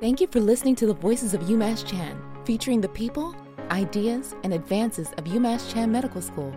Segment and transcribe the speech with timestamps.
[0.00, 3.34] Thank you for listening to the Voices of UMass Chan, featuring the people,
[3.72, 6.54] ideas, and advances of UMass Chan Medical School.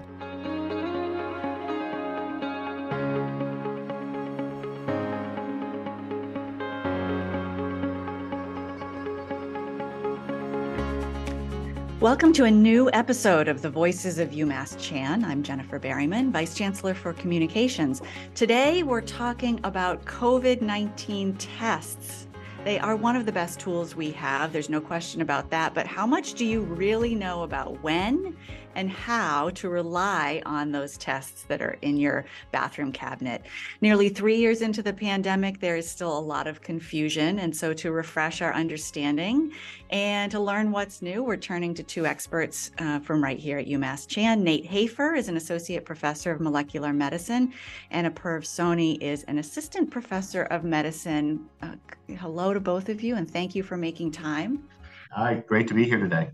[12.00, 15.26] Welcome to a new episode of the Voices of UMass Chan.
[15.26, 18.04] I'm Jennifer Berryman, Vice Chancellor for Communications.
[18.36, 22.28] Today, we're talking about COVID 19 tests.
[22.64, 24.54] They are one of the best tools we have.
[24.54, 25.74] There's no question about that.
[25.74, 28.38] But how much do you really know about when
[28.76, 33.44] and how to rely on those tests that are in your bathroom cabinet.
[33.82, 37.40] Nearly three years into the pandemic, there is still a lot of confusion.
[37.40, 39.52] And so, to refresh our understanding
[39.90, 43.68] and to learn what's new, we're turning to two experts uh, from right here at
[43.68, 44.44] UMass Chan.
[44.44, 47.54] Nate Hafer is an associate professor of molecular medicine,
[47.92, 51.46] and Apurv Soni is an assistant professor of medicine.
[51.62, 51.76] Uh,
[52.08, 54.68] hello to both of you, and thank you for making time.
[55.12, 56.30] Hi, great to be here today.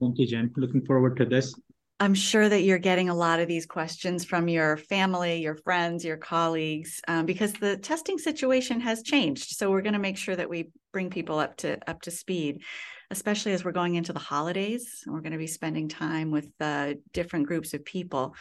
[0.00, 0.52] Thank you, Jen.
[0.56, 1.54] Looking forward to this.
[1.98, 6.04] I'm sure that you're getting a lot of these questions from your family, your friends,
[6.04, 9.56] your colleagues, um, because the testing situation has changed.
[9.56, 12.62] So we're going to make sure that we bring people up to up to speed,
[13.10, 15.04] especially as we're going into the holidays.
[15.06, 18.34] and We're going to be spending time with uh, different groups of people.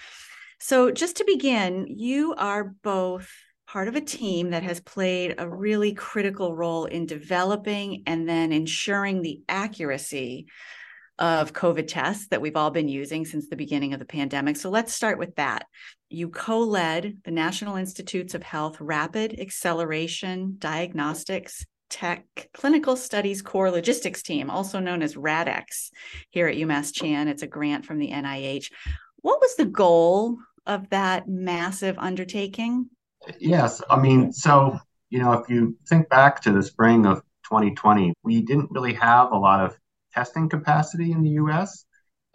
[0.60, 3.32] So just to begin, you are both
[3.68, 8.52] part of a team that has played a really critical role in developing and then
[8.52, 10.48] ensuring the accuracy
[11.18, 14.58] of COVID tests that we've all been using since the beginning of the pandemic.
[14.58, 15.66] So let's start with that.
[16.10, 23.72] You co led the National Institutes of Health Rapid Acceleration Diagnostics Tech Clinical Studies Core
[23.72, 25.92] Logistics Team, also known as RADX,
[26.32, 27.28] here at UMass Chan.
[27.28, 28.72] It's a grant from the NIH.
[29.22, 32.90] What was the goal of that massive undertaking?
[33.40, 33.82] Yes.
[33.90, 34.78] I mean, so,
[35.10, 39.32] you know, if you think back to the spring of 2020, we didn't really have
[39.32, 39.78] a lot of
[40.16, 41.86] testing capacity in the US.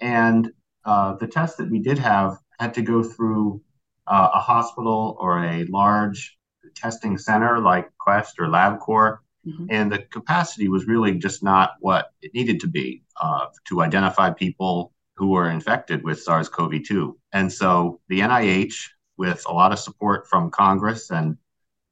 [0.00, 0.50] And
[0.84, 3.62] uh, the tests that we did have had to go through
[4.06, 6.38] uh, a hospital or a large
[6.74, 9.18] testing center like Quest or LabCorp.
[9.46, 9.66] Mm-hmm.
[9.70, 14.30] And the capacity was really just not what it needed to be uh, to identify
[14.30, 17.16] people who were infected with SARS CoV 2.
[17.32, 18.74] And so the NIH,
[19.16, 21.36] with a lot of support from Congress and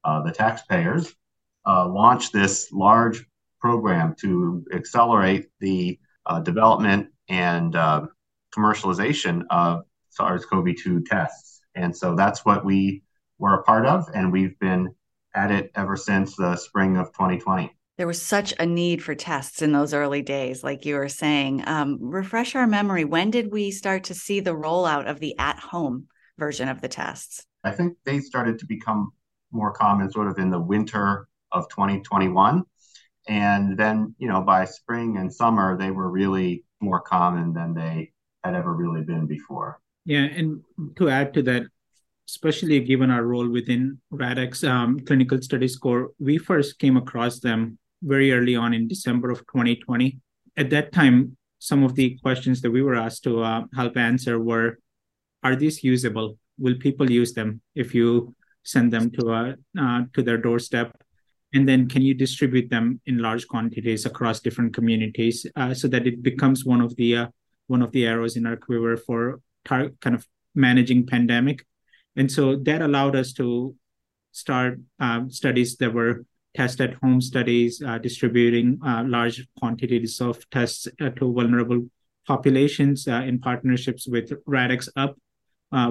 [0.03, 1.13] uh, the taxpayers,
[1.67, 3.25] uh, launched this large
[3.59, 8.05] program to accelerate the uh, development and uh,
[8.55, 11.61] commercialization of SARS CoV 2 tests.
[11.75, 13.03] And so that's what we
[13.37, 14.93] were a part of, and we've been
[15.33, 17.73] at it ever since the spring of 2020.
[17.97, 21.63] There was such a need for tests in those early days, like you were saying.
[21.67, 23.03] Um, refresh our memory.
[23.03, 26.87] When did we start to see the rollout of the at home version of the
[26.87, 27.45] tests?
[27.63, 29.11] I think they started to become
[29.51, 32.63] more common sort of in the winter of 2021
[33.29, 38.11] and then, you know, by spring and summer, they were really more common than they
[38.43, 39.79] had ever really been before.
[40.03, 40.25] Yeah.
[40.25, 40.61] And
[40.95, 41.63] to add to that,
[42.27, 47.77] especially given our role within RADX um, Clinical Studies Core, we first came across them
[48.01, 50.19] very early on in December of 2020.
[50.57, 54.39] At that time, some of the questions that we were asked to uh, help answer
[54.39, 54.79] were
[55.43, 56.37] Are these usable?
[56.57, 60.97] Will people use them if you send them to, a, uh, to their doorstep?
[61.53, 66.05] And then can you distribute them in large quantities across different communities uh, so that
[66.05, 67.27] it becomes one of the uh,
[67.67, 71.65] one of the arrows in our quiver for tar- kind of managing pandemic?
[72.15, 73.75] And so that allowed us to
[74.31, 80.47] start um, studies that were test at home studies uh, distributing uh, large quantities of
[80.49, 81.87] tests uh, to vulnerable
[82.27, 85.15] populations uh, in partnerships with radx up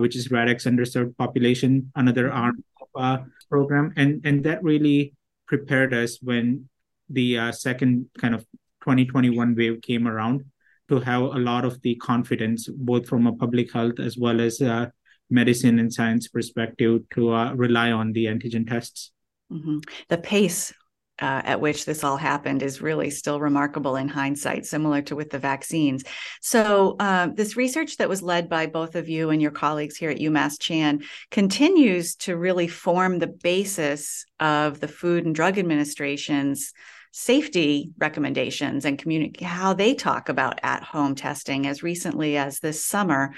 [0.01, 2.65] which is radx underserved population another arm
[2.95, 3.93] of program.
[3.97, 5.15] And and that really
[5.49, 6.69] prepared us when
[7.11, 8.41] the uh, second kind of
[8.83, 10.45] 2021 wave came around
[10.89, 14.61] to have a lot of the confidence, both from a public health as well as
[14.61, 14.87] uh,
[15.31, 19.13] medicine and science perspective, to uh, rely on the antigen tests.
[19.53, 19.79] Mm-hmm.
[20.09, 20.73] The pace
[21.21, 25.31] uh, at which this all happened is really still remarkable in hindsight, similar to with
[25.31, 26.05] the vaccines.
[26.41, 30.11] So, uh, this research that was led by both of you and your colleagues here
[30.11, 36.73] at UMass Chan continues to really form the basis of the Food and Drug Administration's
[37.11, 41.67] safety recommendations and communicate how they talk about at home testing.
[41.67, 43.35] As recently as this summer,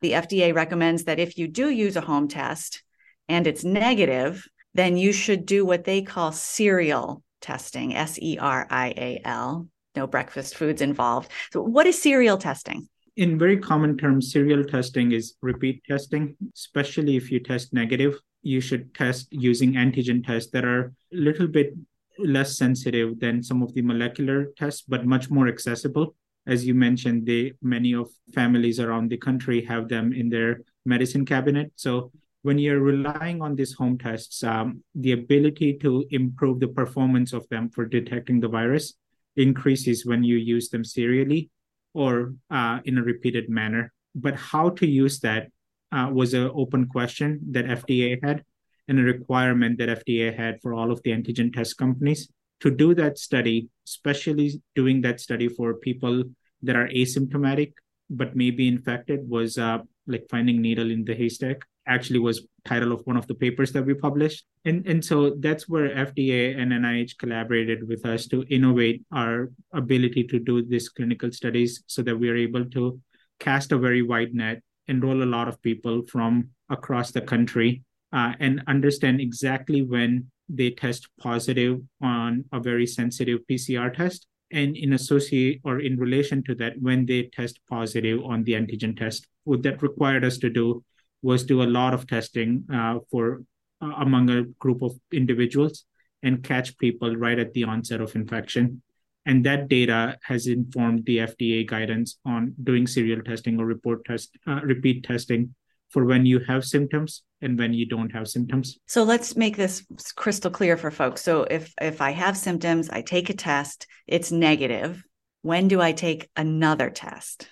[0.00, 2.82] the FDA recommends that if you do use a home test
[3.28, 8.66] and it's negative, then you should do what they call serial testing, S E R
[8.70, 9.68] I A L.
[9.96, 11.30] No breakfast foods involved.
[11.52, 12.88] So, what is serial testing?
[13.16, 18.20] In very common terms, serial testing is repeat testing, especially if you test negative.
[18.42, 21.74] You should test using antigen tests that are a little bit
[22.18, 26.14] less sensitive than some of the molecular tests, but much more accessible.
[26.46, 31.26] As you mentioned, they many of families around the country have them in their medicine
[31.26, 31.72] cabinet.
[31.76, 32.12] So
[32.48, 37.46] when you're relying on these home tests, um, the ability to improve the performance of
[37.50, 38.94] them for detecting the virus
[39.36, 41.50] increases when you use them serially
[41.92, 43.92] or uh, in a repeated manner.
[44.14, 45.48] But how to use that
[45.92, 48.44] uh, was an open question that FDA had
[48.88, 52.30] and a requirement that FDA had for all of the antigen test companies
[52.60, 56.24] to do that study, especially doing that study for people
[56.62, 57.74] that are asymptomatic
[58.08, 61.58] but may be infected, was uh, like finding needle in the haystack.
[61.88, 65.68] Actually, was title of one of the papers that we published, and and so that's
[65.68, 71.32] where FDA and NIH collaborated with us to innovate our ability to do these clinical
[71.32, 73.00] studies, so that we are able to
[73.40, 77.82] cast a very wide net, enroll a lot of people from across the country
[78.12, 84.76] uh, and understand exactly when they test positive on a very sensitive PCR test, and
[84.76, 89.26] in associate or in relation to that, when they test positive on the antigen test.
[89.44, 90.84] What that required us to do
[91.22, 93.42] was do a lot of testing uh, for
[93.80, 95.84] uh, among a group of individuals
[96.22, 98.82] and catch people right at the onset of infection.
[99.26, 104.36] And that data has informed the FDA guidance on doing serial testing or report test,
[104.46, 105.54] uh, repeat testing
[105.90, 108.78] for when you have symptoms and when you don't have symptoms.
[108.86, 109.84] So let's make this
[110.16, 111.22] crystal clear for folks.
[111.22, 115.02] So if if I have symptoms, I take a test, it's negative.
[115.42, 117.48] When do I take another test?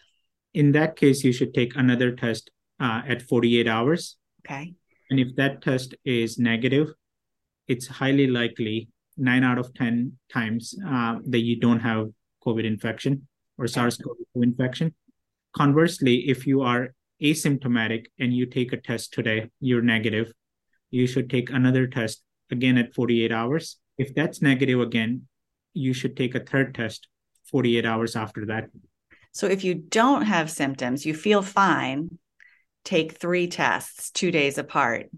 [0.54, 2.50] In that case, you should take another test
[2.80, 4.16] uh, at 48 hours.
[4.44, 4.74] Okay.
[5.10, 6.88] And if that test is negative,
[7.68, 12.08] it's highly likely nine out of 10 times uh, that you don't have
[12.44, 13.26] COVID infection
[13.58, 14.94] or SARS CoV 2 infection.
[15.54, 20.32] Conversely, if you are asymptomatic and you take a test today, you're negative,
[20.90, 23.78] you should take another test again at 48 hours.
[23.98, 25.26] If that's negative again,
[25.72, 27.08] you should take a third test
[27.50, 28.68] 48 hours after that.
[29.32, 32.18] So if you don't have symptoms, you feel fine,
[32.86, 35.10] take three tests two days apart.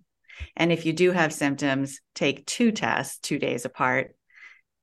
[0.56, 4.16] And if you do have symptoms, take two tests two days apart.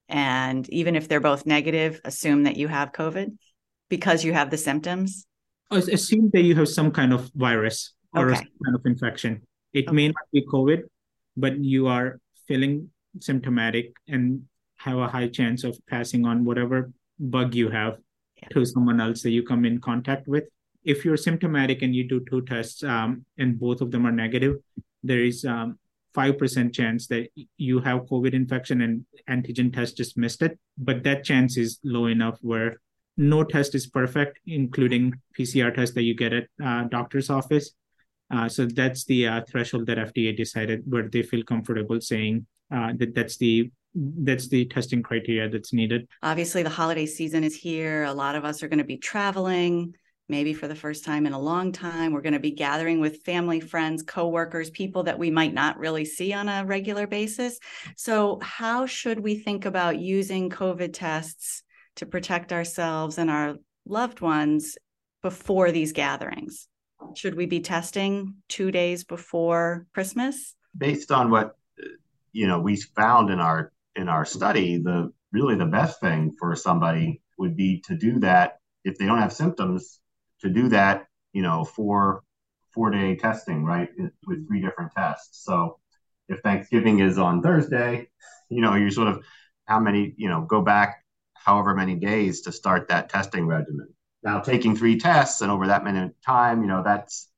[0.08, 3.36] And even if they're both negative, assume that you have COVID
[3.90, 5.26] because you have the symptoms
[5.72, 8.48] oh, assume that you have some kind of virus or okay.
[8.64, 9.42] kind of infection.
[9.74, 9.96] It okay.
[9.96, 10.84] may not be COVID,
[11.36, 12.90] but you are feeling
[13.20, 14.44] symptomatic and
[14.78, 17.98] have a high chance of passing on whatever bug you have
[18.42, 18.50] yeah.
[18.50, 20.46] to someone else that you come in contact with.
[20.86, 24.58] If you're symptomatic and you do two tests um, and both of them are negative,
[25.04, 25.78] there is um,
[26.16, 27.28] 5% chance that
[27.58, 30.58] you have COVID infection and antigen test just missed it.
[30.78, 32.78] But that chance is low enough where
[33.18, 37.72] no test is perfect, including PCR test that you get at uh, doctor's office.
[38.32, 42.94] Uh, so that's the uh, threshold that FDA decided where they feel comfortable saying uh,
[42.98, 46.06] that that's the that's the testing criteria that's needed.
[46.22, 48.04] Obviously, the holiday season is here.
[48.04, 49.94] A lot of us are going to be traveling,
[50.28, 52.12] maybe for the first time in a long time.
[52.12, 56.06] We're going to be gathering with family, friends, coworkers, people that we might not really
[56.06, 57.60] see on a regular basis.
[57.96, 61.64] So, how should we think about using COVID tests
[61.98, 63.56] to protect ourselves and our
[63.86, 64.78] loved ones
[65.22, 66.68] before these gatherings?
[67.16, 70.56] Should we be testing two days before Christmas?
[70.78, 71.56] Based on what
[72.32, 76.56] you know we found in our in our study, the really the best thing for
[76.56, 80.00] somebody would be to do that if they don't have symptoms,
[80.46, 82.24] to do that, you know, four
[82.74, 83.90] four day testing, right,
[84.28, 85.44] with three different tests.
[85.44, 85.80] So
[86.28, 88.10] if Thanksgiving is on Thursday,
[88.50, 89.24] you know, you sort of
[89.66, 93.88] how many, you know, go back however many days to start that testing regimen.
[94.24, 97.30] Now, taking three tests and over that many time, you know, that's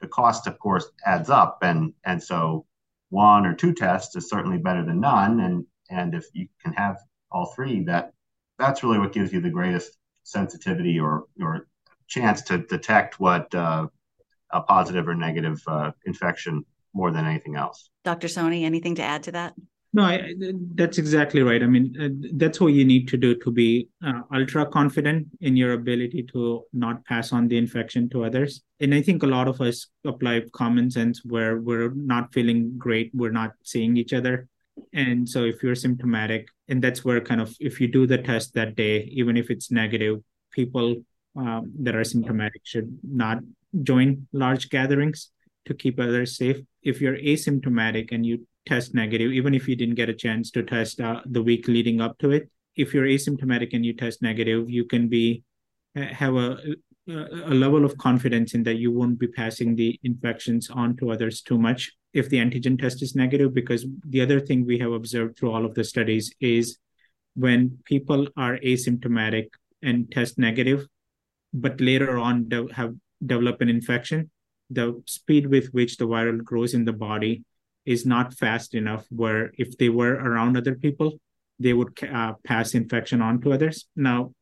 [0.00, 2.66] the cost, of course, adds up, and and so
[3.10, 6.96] one or two tests is certainly better than none, and and if you can have
[7.30, 8.12] all three, that
[8.58, 11.68] that's really what gives you the greatest sensitivity or or
[12.10, 13.86] chance to detect what uh,
[14.50, 17.88] a positive or negative uh, infection more than anything else.
[18.04, 18.26] Dr.
[18.26, 19.54] Soni, anything to add to that?
[19.92, 20.34] No, I,
[20.74, 21.62] that's exactly right.
[21.62, 25.56] I mean, uh, that's what you need to do to be uh, ultra confident in
[25.56, 28.62] your ability to not pass on the infection to others.
[28.78, 33.10] And I think a lot of us apply common sense where we're not feeling great,
[33.14, 34.48] we're not seeing each other.
[34.92, 38.54] And so if you're symptomatic, and that's where kind of if you do the test
[38.54, 40.20] that day, even if it's negative,
[40.52, 41.02] people
[41.36, 43.38] um, that are symptomatic should not
[43.82, 45.30] join large gatherings
[45.66, 46.56] to keep others safe.
[46.82, 50.62] If you're asymptomatic and you test negative, even if you didn't get a chance to
[50.62, 52.50] test uh, the week leading up to it.
[52.76, 55.42] If you're asymptomatic and you test negative, you can be
[55.96, 56.58] have a
[57.08, 61.42] a level of confidence in that you won't be passing the infections on to others
[61.42, 65.36] too much if the antigen test is negative because the other thing we have observed
[65.36, 66.78] through all of the studies is
[67.34, 69.48] when people are asymptomatic
[69.82, 70.86] and test negative
[71.52, 74.30] but later on de- have develop an infection.
[74.70, 77.44] The speed with which the viral grows in the body
[77.84, 81.18] is not fast enough where if they were around other people
[81.58, 83.86] they would uh, pass infection on to others.
[83.94, 84.32] Now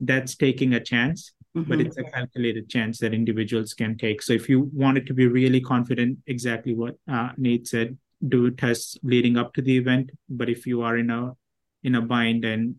[0.00, 1.68] that's taking a chance mm-hmm.
[1.68, 4.22] but it's a calculated chance that individuals can take.
[4.22, 7.96] So if you wanted to be really confident exactly what uh, nate said
[8.26, 10.10] do tests leading up to the event.
[10.28, 11.32] But if you are in a
[11.82, 12.76] in a bind and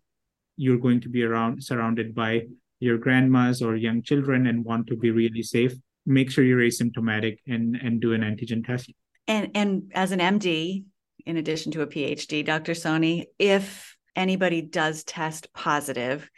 [0.58, 2.48] you're going to be around surrounded by
[2.79, 5.74] your grandmas or young children and want to be really safe
[6.05, 8.91] make sure you're asymptomatic and and do an antigen test.
[9.27, 10.84] And and as an md
[11.25, 16.29] in addition to a phd dr Soni, if anybody does test positive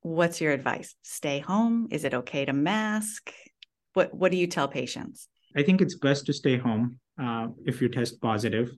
[0.00, 0.94] what's your advice?
[1.02, 1.88] Stay home?
[1.90, 3.32] Is it okay to mask?
[3.94, 5.28] What what do you tell patients?
[5.56, 8.70] I think it's best to stay home uh, if you test positive.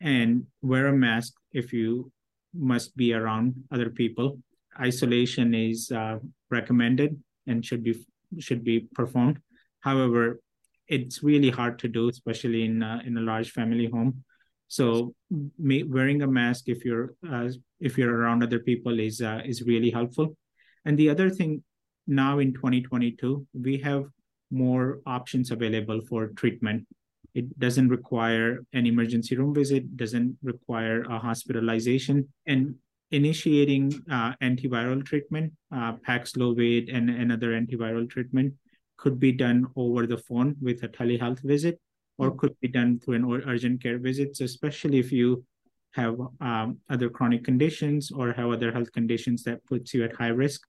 [0.00, 2.10] And wear a mask if you
[2.52, 4.40] must be around other people
[4.80, 6.18] isolation is uh,
[6.50, 8.04] recommended and should be
[8.38, 9.38] should be performed.
[9.80, 10.40] However,
[10.88, 14.24] it's really hard to do, especially in uh, in a large family home.
[14.68, 15.14] So
[15.58, 17.48] wearing a mask if you're uh,
[17.80, 20.36] if you're around other people is uh, is really helpful.
[20.84, 21.62] And the other thing
[22.06, 24.06] now in 2022, we have
[24.50, 26.86] more options available for treatment.
[27.34, 32.74] It doesn't require an emergency room visit, doesn't require a hospitalization, and
[33.12, 38.54] initiating uh, antiviral treatment, uh, Paxlovid and another antiviral treatment
[38.96, 41.78] could be done over the phone with a telehealth visit
[42.18, 42.38] or mm-hmm.
[42.38, 44.36] could be done through an urgent care visit.
[44.36, 45.44] So especially if you
[45.92, 50.28] have um, other chronic conditions or have other health conditions that puts you at high
[50.28, 50.62] risk,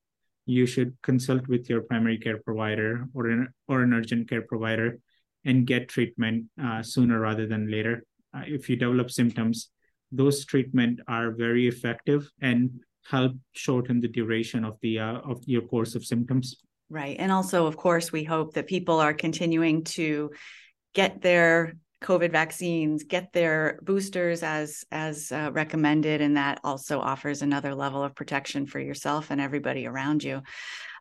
[0.46, 5.00] you should consult with your primary care provider or an, or an urgent care provider
[5.46, 8.04] and get treatment uh, sooner rather than later.
[8.36, 9.70] Uh, if you develop symptoms,
[10.14, 12.70] those treatment are very effective and
[13.06, 16.58] help shorten the duration of the uh, of your course of symptoms.
[16.90, 17.18] Right.
[17.20, 20.32] And also of course we hope that people are continuing to
[20.94, 27.42] get their covid vaccines get their boosters as as uh, recommended and that also offers
[27.42, 30.42] another level of protection for yourself and everybody around you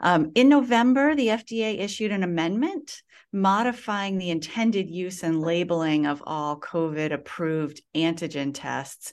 [0.01, 6.23] um, in november the fda issued an amendment modifying the intended use and labeling of
[6.27, 9.13] all COVID approved antigen tests.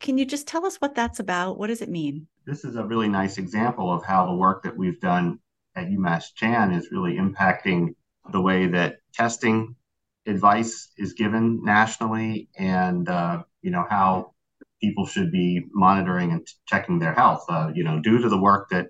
[0.00, 1.58] Can you just tell us what that's about?
[1.58, 2.26] What does it mean?
[2.46, 5.38] This is a really nice example of how the work that we've done
[5.76, 7.94] at UMass Chan is really impacting
[8.30, 9.74] the way that testing
[10.26, 14.32] advice is given nationally and uh, you know how
[14.80, 18.68] people should be monitoring and checking their health uh, you know due to the work
[18.70, 18.88] that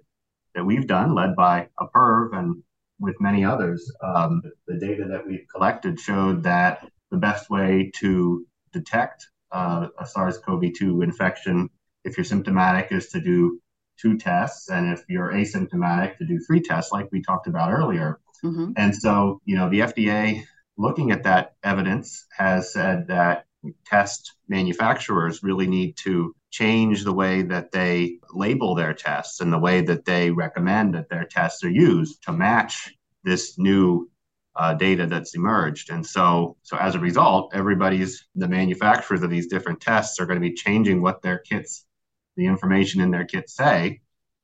[0.54, 2.62] that we've done led by Apurv and
[3.02, 8.46] with many others, um, the data that we've collected showed that the best way to
[8.72, 11.68] detect uh, a SARS-CoV-2 infection,
[12.04, 13.60] if you're symptomatic, is to do
[14.00, 18.20] two tests, and if you're asymptomatic, to do three tests, like we talked about earlier.
[18.44, 18.72] Mm-hmm.
[18.76, 20.42] And so, you know, the FDA,
[20.76, 23.44] looking at that evidence, has said that
[23.86, 29.58] test manufacturers really need to change the way that they label their tests and the
[29.58, 34.10] way that they recommend that their tests are used to match this new
[34.56, 35.90] uh, data that's emerged.
[35.90, 40.40] And so, so as a result, everybody's the manufacturers of these different tests are going
[40.40, 41.86] to be changing what their kits,
[42.36, 44.00] the information in their kits say,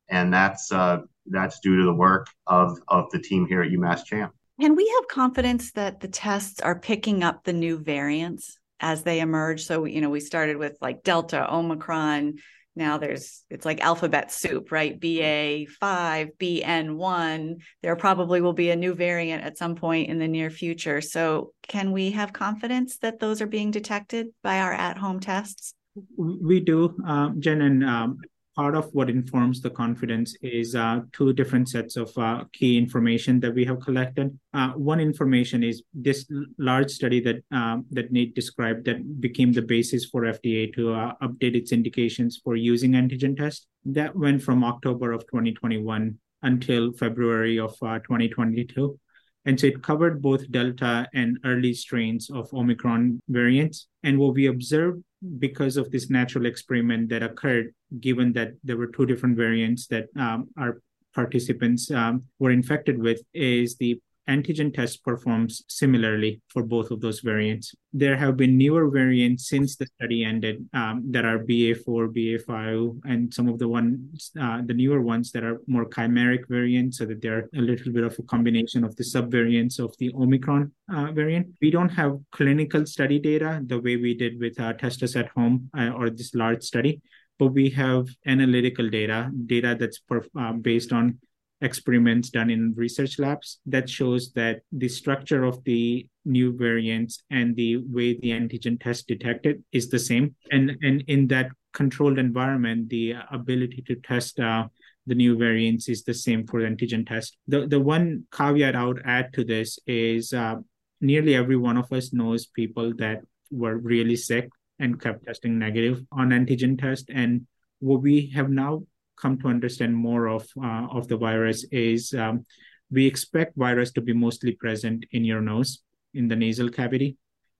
[0.09, 4.03] and that's uh, that's due to the work of of the team here at UMass
[4.05, 4.31] Chan.
[4.59, 8.59] Can we have confidence that the tests are picking up the new variants?
[8.79, 9.65] as they emerge.
[9.65, 12.35] So, you know, we started with like Delta, Omicron.
[12.75, 14.97] Now there's, it's like alphabet soup, right?
[14.97, 17.55] BA5, BN1.
[17.81, 21.01] There probably will be a new variant at some point in the near future.
[21.01, 25.73] So, can we have confidence that those are being detected by our at home tests?
[26.15, 28.19] We do, um, Jen, and um,
[28.59, 33.39] part of what informs the confidence is uh, two different sets of uh, key information
[33.39, 34.37] that we have collected.
[34.53, 36.25] Uh, one information is this
[36.57, 41.13] large study that um, that Nate described that became the basis for FDA to uh,
[41.27, 43.65] update its indications for using antigen tests.
[43.85, 48.99] That went from October of 2021 until February of uh, 2022.
[49.45, 53.87] And so it covered both Delta and early strains of Omicron variants.
[54.03, 55.03] And what we observed
[55.39, 60.07] because of this natural experiment that occurred, given that there were two different variants that
[60.15, 60.81] um, our
[61.13, 63.99] participants um, were infected with, is the
[64.29, 67.73] antigen test performs similarly for both of those variants.
[67.91, 73.33] There have been newer variants since the study ended um, that are BA4, BA5, and
[73.33, 77.21] some of the ones, uh, the newer ones that are more chimeric variants, so that
[77.21, 81.47] they're a little bit of a combination of the subvariants of the Omicron uh, variant.
[81.61, 85.29] We don't have clinical study data the way we did with uh, Test Us at
[85.29, 87.01] Home uh, or this large study,
[87.39, 89.99] but we have analytical data, data that's
[90.37, 91.17] uh, based on
[91.61, 97.55] experiments done in research labs that shows that the structure of the new variants and
[97.55, 100.35] the way the antigen test detected is the same.
[100.51, 104.67] And and in that controlled environment the ability to test uh,
[105.05, 107.37] the new variants is the same for the antigen test.
[107.47, 110.55] The the one caveat i would add to this is uh,
[111.01, 114.49] nearly every one of us knows people that were really sick
[114.79, 117.09] and kept testing negative on antigen test.
[117.13, 117.47] And
[117.79, 118.83] what we have now
[119.21, 122.45] come to understand more of uh, of the virus is um,
[122.91, 125.81] we expect virus to be mostly present in your nose
[126.13, 127.17] in the nasal cavity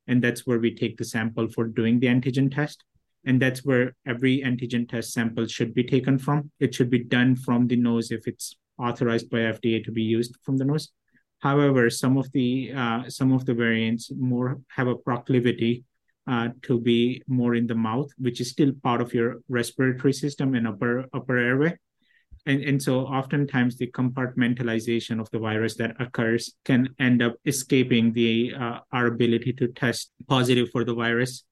[0.08, 2.84] and that's where we take the sample for doing the antigen test
[3.26, 6.52] and that's where every antigen test sample should be taken from.
[6.60, 10.36] It should be done from the nose if it's authorized by fda to be used
[10.44, 10.90] from the nose.
[11.40, 15.84] However some of the uh, some of the variants more have a proclivity
[16.30, 20.54] uh, to be more in the mouth, which is still part of your respiratory system
[20.54, 21.76] and upper upper airway.
[22.46, 28.14] And, and so oftentimes the compartmentalization of the virus that occurs can end up escaping
[28.14, 31.44] the uh, our ability to test positive for the virus.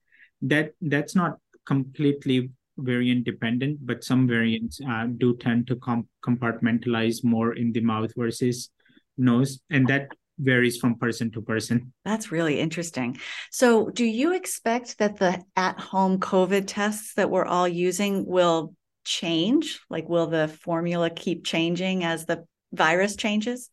[0.42, 7.24] That that's not completely variant dependent, but some variants uh, do tend to com- compartmentalize
[7.24, 8.70] more in the mouth versus
[9.16, 10.08] nose, and that
[10.38, 11.92] varies from person to person.
[12.04, 13.18] That's really interesting.
[13.50, 18.74] So, do you expect that the at home COVID tests that we're all using will
[19.04, 19.80] change?
[19.90, 23.70] Like, will the formula keep changing as the virus changes?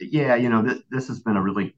[0.00, 1.76] Yeah, you know, this, this has been a really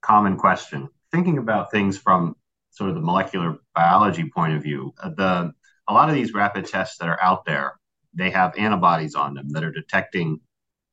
[0.00, 0.88] common question.
[1.10, 2.34] Thinking about things from
[2.70, 5.52] sort of the molecular biology point of view, uh, the
[5.88, 7.74] a lot of these rapid tests that are out there,
[8.14, 10.40] they have antibodies on them that are detecting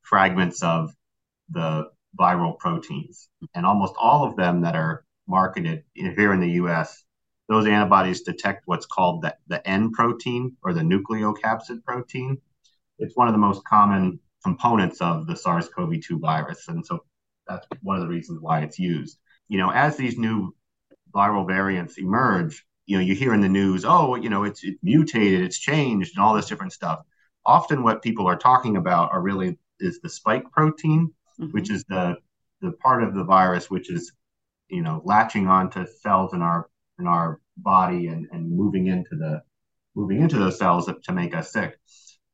[0.02, 0.94] fragments of
[1.50, 3.30] the viral proteins.
[3.56, 7.04] And almost all of them that are marketed here in the US,
[7.48, 12.38] those antibodies detect what's called the, the N protein or the nucleocapsid protein.
[13.00, 16.68] It's one of the most common components of the SARS CoV 2 virus.
[16.68, 17.04] And so
[17.48, 19.18] that's one of the reasons why it's used.
[19.48, 20.56] You know, as these new
[21.14, 24.80] viral variants emerge, you know, you hear in the news, oh, you know, it's, it's
[24.84, 27.02] mutated, it's changed, and all this different stuff.
[27.46, 31.52] Often, what people are talking about are really is the spike protein, mm-hmm.
[31.52, 32.16] which is the
[32.62, 34.12] the part of the virus which is
[34.70, 39.42] you know latching onto cells in our in our body and, and moving into the
[39.96, 41.78] moving into those cells to make us sick.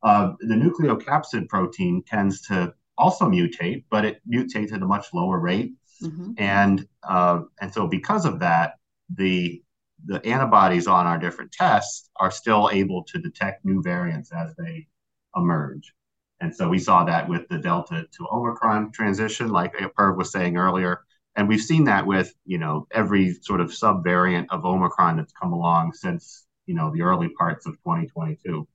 [0.03, 5.39] Uh, the nucleocapsid protein tends to also mutate, but it mutates at a much lower
[5.39, 6.31] rate, mm-hmm.
[6.37, 8.73] and uh, and so because of that,
[9.15, 9.61] the
[10.05, 14.87] the antibodies on our different tests are still able to detect new variants as they
[15.35, 15.93] emerge.
[16.41, 20.57] And so we saw that with the Delta to Omicron transition, like Perv was saying
[20.57, 21.01] earlier.
[21.35, 25.53] And we've seen that with, you know, every sort of subvariant of Omicron that's come
[25.53, 28.67] along since, you know, the early parts of 2022.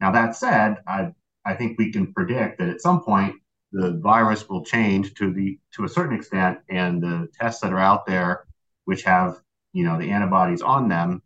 [0.00, 1.12] Now, that said, I,
[1.44, 3.36] I think we can predict that at some point
[3.72, 7.78] the virus will change to the to a certain extent, and the tests that are
[7.78, 8.44] out there,
[8.84, 9.40] which have,
[9.72, 11.22] you know, the antibodies on them,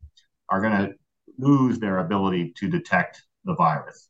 [0.48, 0.94] are going to
[1.38, 4.08] lose their ability to detect the virus.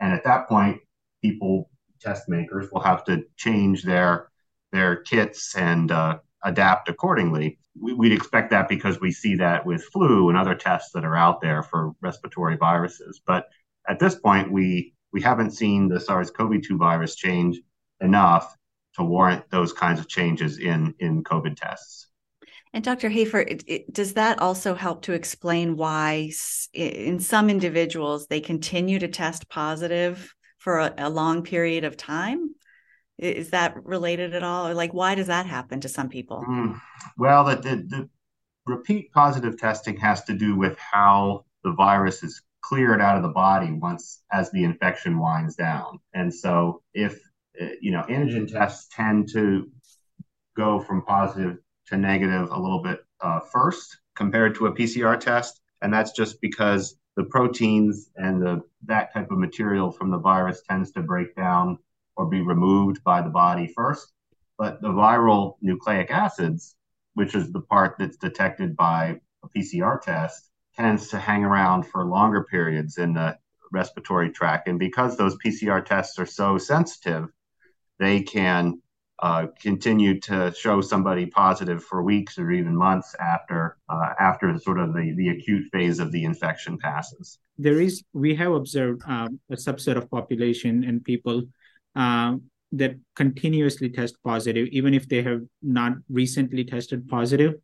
[0.00, 0.80] And at that point,
[1.30, 4.28] people, test makers, will have to change their
[4.72, 7.58] their kits and uh, adapt accordingly.
[7.80, 11.16] We, would expect that because we see that with flu and other tests that are
[11.16, 13.20] out there for respiratory viruses.
[13.26, 13.46] But
[13.88, 17.58] at this point, we we haven't seen the SARS-CoV-2 virus change
[18.00, 18.54] enough
[18.94, 22.08] to warrant those kinds of changes in in COVID tests.
[22.72, 23.08] And Dr.
[23.08, 26.30] Hafer, it, it, does that also help to explain why,
[26.74, 30.34] in some individuals, they continue to test positive
[30.66, 32.52] for a, a long period of time?
[33.18, 34.66] Is that related at all?
[34.66, 36.44] Or like, why does that happen to some people?
[36.44, 36.80] Mm.
[37.16, 38.08] Well, the, the, the
[38.66, 43.28] repeat positive testing has to do with how the virus is cleared out of the
[43.28, 46.00] body once as the infection winds down.
[46.14, 47.20] And so if
[47.62, 49.70] uh, you know antigen tests tend to
[50.56, 55.60] go from positive to negative a little bit uh, first compared to a PCR test,
[55.80, 60.62] and that's just because the proteins and the that type of material from the virus
[60.68, 61.78] tends to break down
[62.16, 64.12] or be removed by the body first.
[64.58, 66.76] But the viral nucleic acids,
[67.14, 72.04] which is the part that's detected by a PCR test, tends to hang around for
[72.04, 73.38] longer periods in the
[73.72, 74.68] respiratory tract.
[74.68, 77.28] And because those PCR tests are so sensitive,
[77.98, 78.80] they can
[79.20, 84.78] uh, continue to show somebody positive for weeks or even months after uh, after sort
[84.78, 87.38] of the, the acute phase of the infection passes.
[87.56, 91.44] There is we have observed um, a subset of population and people
[91.94, 92.34] uh,
[92.72, 97.54] that continuously test positive, even if they have not recently tested positive,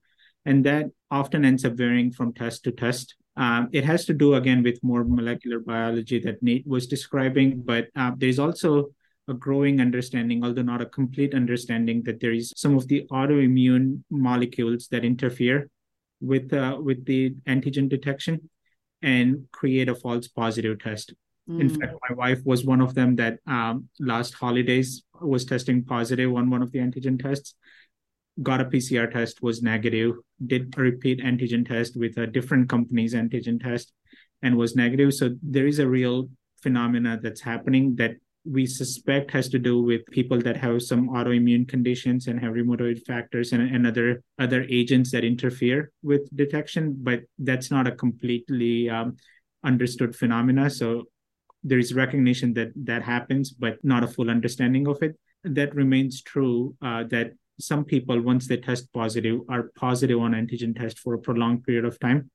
[0.47, 3.15] and that often ends up varying from test to test.
[3.37, 7.89] Um, it has to do again with more molecular biology that Nate was describing, but
[7.97, 8.91] uh, there's also
[9.33, 14.03] a growing understanding, although not a complete understanding, that there is some of the autoimmune
[14.11, 15.69] molecules that interfere
[16.21, 18.49] with uh, with the antigen detection
[19.03, 21.15] and create a false positive test.
[21.49, 21.61] Mm.
[21.63, 26.31] In fact, my wife was one of them that um, last holidays was testing positive
[26.35, 27.55] on one of the antigen tests.
[28.43, 30.15] Got a PCR test, was negative.
[30.47, 33.93] Did a repeat antigen test with a different company's antigen test,
[34.43, 35.15] and was negative.
[35.15, 36.29] So there is a real
[36.63, 38.13] phenomena that's happening that
[38.45, 43.05] we suspect has to do with people that have some autoimmune conditions and have rheumatoid
[43.07, 48.91] factors and, and other other agents that interfere with detection but that's not a completely
[48.91, 49.17] um,
[49.65, 50.71] understood phenomena.
[50.71, 51.05] So
[51.63, 55.17] there is recognition that that happens but not a full understanding of it.
[55.45, 60.77] That remains true uh, that some people once they test positive are positive on antigen
[60.77, 62.31] test for a prolonged period of time.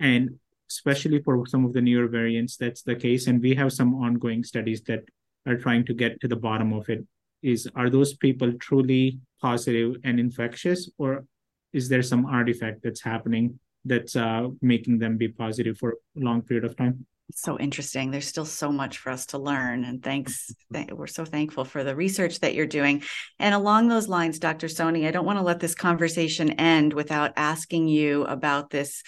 [0.00, 0.38] And
[0.70, 3.26] especially for some of the newer variants that's the case.
[3.26, 5.04] And we have some ongoing studies that
[5.46, 7.04] are trying to get to the bottom of it.
[7.42, 11.24] Is are those people truly positive and infectious or
[11.72, 16.42] is there some artifact that's happening that's uh, making them be positive for a long
[16.42, 17.06] period of time?
[17.34, 18.10] So interesting.
[18.10, 20.54] There's still so much for us to learn and thanks.
[20.92, 23.02] We're so thankful for the research that you're doing.
[23.38, 27.32] And along those lines dr soni i don't want to let this conversation end without
[27.36, 29.02] asking you about this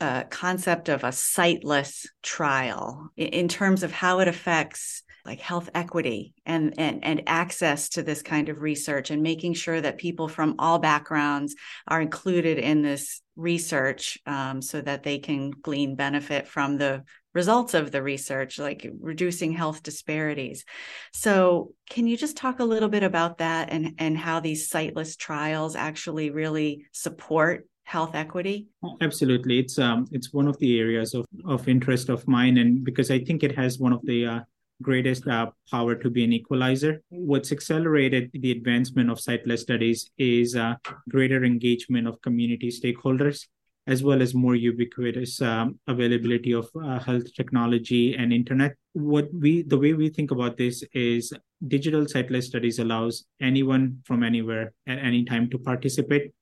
[0.00, 6.34] uh, concept of a siteless trial in terms of how it affects like health equity
[6.44, 10.56] and, and and access to this kind of research and making sure that people from
[10.58, 11.54] all backgrounds
[11.86, 17.74] are included in this research um, so that they can glean benefit from the results
[17.74, 20.64] of the research like reducing health disparities.
[21.12, 25.14] So can you just talk a little bit about that and and how these siteless
[25.14, 28.66] trials actually really support health equity?
[29.00, 29.60] Absolutely.
[29.60, 33.20] It's um it's one of the areas of of interest of mine and because i
[33.20, 34.40] think it has one of the uh,
[34.82, 37.02] greatest uh, power to be an equalizer.
[37.08, 40.76] What's accelerated the advancement of siteless studies is uh,
[41.08, 43.46] greater engagement of community stakeholders,
[43.86, 48.76] as well as more ubiquitous um, availability of uh, health technology and internet.
[48.92, 51.32] What we the way we think about this is
[51.66, 56.32] digital siteless studies allows anyone from anywhere at any time to participate,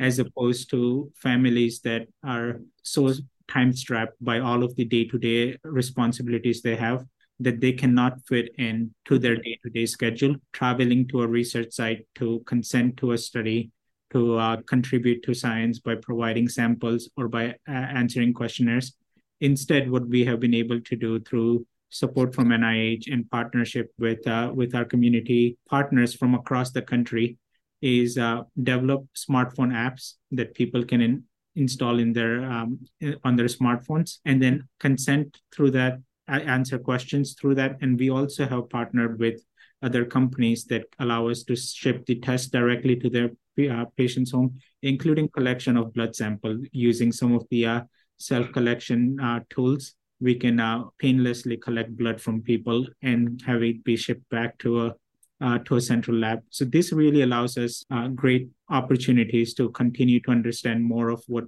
[0.00, 3.12] as opposed to families that are so
[3.46, 7.04] time strapped by all of the day to day responsibilities they have
[7.40, 12.40] that they cannot fit in to their day-to-day schedule traveling to a research site to
[12.46, 13.70] consent to a study
[14.12, 18.94] to uh, contribute to science by providing samples or by uh, answering questionnaires.
[19.40, 24.26] Instead what we have been able to do through support from nih in partnership with
[24.26, 27.36] uh, with our community partners from across the country
[27.82, 31.22] is uh, develop smartphone apps that people can in,
[31.54, 32.78] install in their um,
[33.22, 37.76] on their smartphones and then consent through that answer questions through that.
[37.80, 39.42] And we also have partnered with
[39.82, 43.30] other companies that allow us to ship the test directly to their
[43.70, 47.80] uh, patient's home, including collection of blood sample using some of the uh,
[48.18, 49.94] self collection uh, tools.
[50.20, 54.86] We can uh, painlessly collect blood from people and have it be shipped back to
[54.86, 54.94] a
[55.40, 56.40] uh, to a central lab.
[56.48, 61.44] So this really allows us uh, great opportunities to continue to understand more of what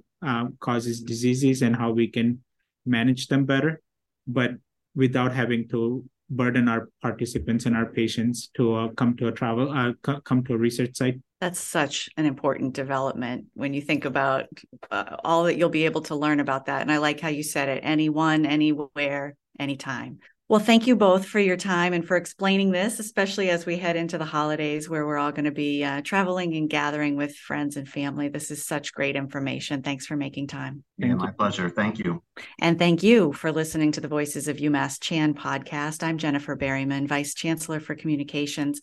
[0.59, 2.43] causes diseases and how we can
[2.85, 3.81] manage them better.
[4.27, 4.51] But
[4.97, 9.71] without having to burden our participants and our patients to uh, come to a travel
[9.71, 11.21] uh, c- come to a research site.
[11.39, 14.47] That's such an important development when you think about
[14.91, 16.81] uh, all that you'll be able to learn about that.
[16.81, 21.39] And i like how you said it anyone anywhere anytime well, thank you both for
[21.39, 25.17] your time and for explaining this, especially as we head into the holidays where we're
[25.17, 28.29] all going to be uh, traveling and gathering with friends and family.
[28.29, 29.81] This is such great information.
[29.81, 30.85] Thanks for making time.
[30.97, 31.69] Yeah, my pleasure.
[31.69, 32.23] Thank you.
[32.59, 36.01] And thank you for listening to the Voices of UMass Chan podcast.
[36.01, 38.79] I'm Jennifer Berryman, Vice Chancellor for Communications.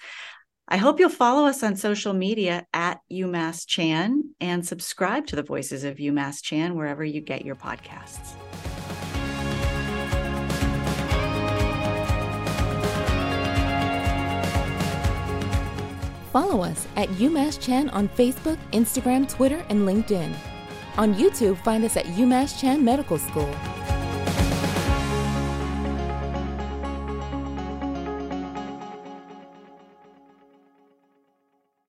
[0.69, 5.43] I hope you'll follow us on social media at UMass Chan and subscribe to the
[5.43, 8.35] Voices of UMass Chan wherever you get your podcasts.
[16.35, 20.35] Follow us at UMass Chan on Facebook, Instagram, Twitter, and LinkedIn.
[20.99, 23.49] On YouTube, find us at UMass Chan Medical School.